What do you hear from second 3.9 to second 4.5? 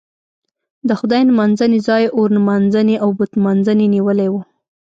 نیولی و.